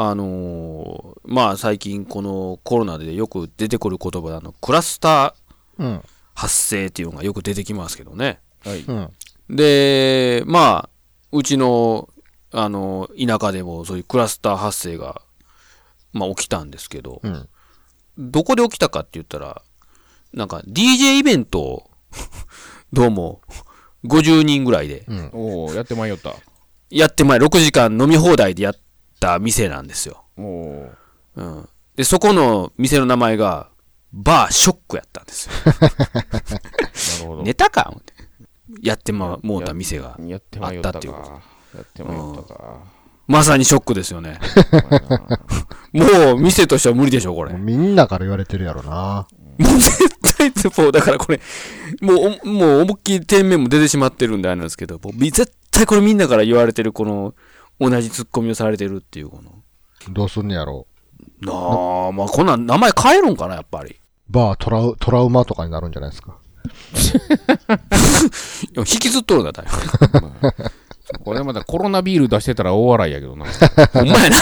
[0.00, 6.02] あのーまあ最近このコロナでよく出てくる言葉であの、クラスターうん。
[6.34, 8.38] 発生っていうのがよく出てきますけどね。
[8.64, 8.80] はい。
[8.80, 9.10] うん。
[9.56, 10.90] で、まあ、
[11.32, 12.08] うちの、
[12.52, 15.20] あの、田舎でもそういうクラスター発生が、
[16.12, 17.48] まあ起きたんですけど、うん。
[18.18, 19.62] どこで起きたかって言ったら、
[20.32, 21.90] なんか DJ イベントを、
[22.92, 23.40] どうも、
[24.04, 25.30] 50人ぐらいで、うん。
[25.32, 26.34] おおやってまいよった。
[26.90, 28.74] やって前6時間飲み放題でやっ
[29.18, 30.24] た店なんですよ。
[30.36, 30.42] う
[31.42, 31.68] ん。
[31.96, 33.68] で、そこの店の名前が、
[34.12, 35.52] バーショックやったんですよ。
[35.82, 37.42] なるほど。
[37.42, 38.14] ネタか思って
[38.82, 40.16] やってま、もうた店が。
[40.20, 41.42] やってまいよったあったっていうこか。
[41.74, 42.98] やってまいよったか。
[43.26, 44.38] まさにショックですよね。
[45.92, 47.52] もう、店としては無理でしょ、これ。
[47.52, 49.26] もみんなから言われてるやろな。
[49.58, 50.50] う絶対、
[50.82, 51.40] もう、だからこれ、
[52.00, 57.34] もう、おもう思いっきり店名も出てしまってるんであれなんですけど、もうみ絶対これみんなから言われてる、この、
[57.80, 59.52] 同じツッコミをされてるっていう、この。
[60.10, 60.86] どうすんねやろ。
[61.40, 63.96] なあ、まあこんなん名前変えるんかな、やっぱり。
[64.28, 66.36] バートラウ、トラウマとかになるんじゃないですか。
[68.76, 69.66] 引きずっとるんだ、だい
[71.24, 73.46] これまたコロナビール出してたら大笑いやけどな。
[73.46, 73.50] ぶ。
[74.00, 74.36] お前な、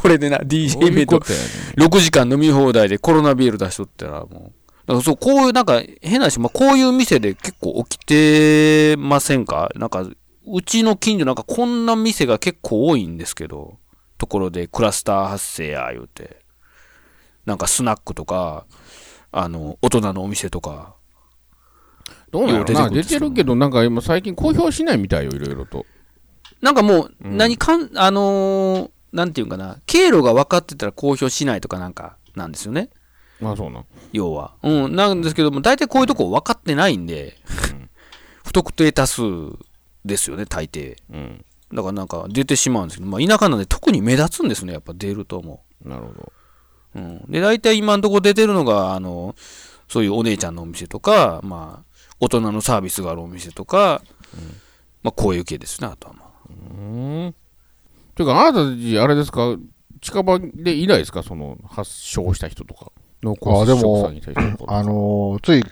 [0.00, 1.44] これでな、ど DJ うイベントいうことやね
[1.76, 4.30] 6時間飲み放題でコロナビール出しとったらもう。
[4.86, 9.70] だからそう、こういうなんか変なし、まあ、こういう店で結構起きてませんか？
[9.74, 10.06] なんか、
[10.46, 13.78] うちの近所なんかこんな店が結構多いんですけど、
[14.18, 16.44] ところでクラスター発生や言うて。
[17.46, 18.66] なんかスナックとか、
[19.30, 20.94] あの、大人のお店とか。
[22.30, 25.86] どうなの出て出てるけど、なんか今最近公表しないみたいよ、いろいろと。
[26.60, 32.90] なんかもう、うん何かん、あのーなんていうんかな、経路が分かってたら公表しないとかなんか、なんですよね。
[33.40, 33.86] まあそうなん。
[34.12, 34.54] 要は。
[34.62, 37.36] うん、なんですけども、大体こういうとこ分かってないんで、
[38.44, 39.22] 不特定多数
[40.04, 40.96] ですよね、大抵。
[41.12, 41.44] うん。
[41.72, 46.32] だからなんか出てしまうんですけど、まあ田舎なんで特に目立つんですね、やっぱ出ると思なるほど。
[46.96, 46.98] う。
[46.98, 47.30] うん。
[47.30, 49.34] で、大体今んとこ出てるのが、あの、
[49.88, 54.02] そういうお姉ちゃんのお店とか、まあ、大人のサービスがあるお店とか、
[55.02, 56.28] まあこういう系ですね、あとはまあ。
[56.48, 56.52] う
[57.28, 57.34] ん。
[58.14, 59.56] ていうか、あなたたち、あれですか、
[60.00, 62.92] 近場でいないですか、その、発症した人とか。
[63.22, 65.64] 濃厚接触者に対してのあのーつい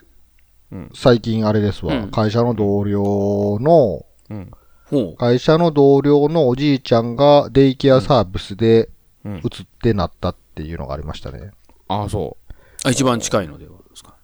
[0.72, 4.50] うん、最近あれですわ、うん会社の同僚の、うん。
[4.86, 5.16] ほう。
[5.16, 8.88] 会社の同僚のおじいちゃんがデイケアサービスで
[9.24, 11.50] うん移ってなったっていうのがありましたね。
[11.88, 12.36] ああ、そ
[12.84, 14.16] あ、一番近いのではですか。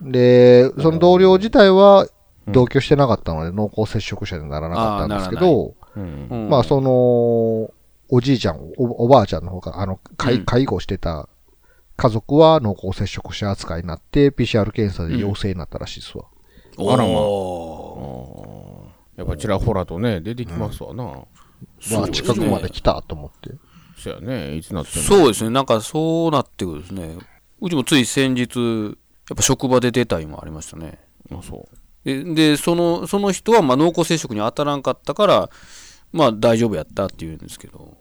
[0.00, 2.02] で、その同僚自体は
[2.46, 6.00] うん同居してなかったので濃厚接触者にならなかったんですけど、う。
[6.00, 6.28] うん。
[6.28, 6.90] うんまあその、
[8.14, 11.28] おじいちゃん、おおばあちゃんの方が、あの、介うん介護してた
[11.96, 16.24] 家族は濃厚接触者扱いになって、PCR 検査で陽性になったらしいですわ。
[16.78, 18.61] あらまあおー
[19.22, 21.04] やっぱちらほらとね、出てきますわな。
[21.04, 21.14] まあ
[21.80, 23.54] そうですね近くまで来たと思って。
[23.96, 25.04] そやね、いつなっても。
[25.04, 25.50] そうですね。
[25.50, 27.16] なんかそうなってくるですね。
[27.60, 28.58] うちもつい先日、
[29.30, 30.98] やっぱ職場で出たいもありましたね。
[31.30, 31.68] あそ
[32.04, 32.04] う。
[32.04, 35.50] で、でその、その人はまあ濃厚接触に当たらんかったから、
[36.12, 37.96] まあ大丈夫やったって言うんですけど、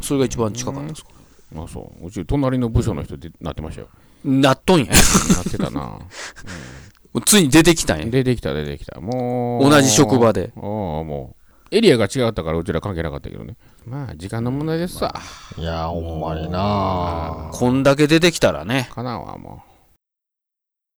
[0.00, 1.10] それが一番近かったですか、
[1.56, 2.06] あそう。
[2.06, 3.88] うち、隣の部署の人でなってましたよ。
[4.24, 4.86] なっとんや。
[4.86, 5.98] なってたな。
[7.24, 8.06] ついに出てきたんや。
[8.06, 9.00] 出てきた、出てきた。
[9.00, 9.68] もう。
[9.68, 10.52] 同じ職場で。
[10.56, 11.34] ああ、も
[11.72, 11.76] う。
[11.76, 13.56] エリアが違ったからうちら関係なかったけどね。
[13.86, 15.14] まあ、時間の問題ですさ。
[15.56, 18.88] いやー、ほんまになこんだけ出てきたらね。
[18.92, 19.62] かなわ、も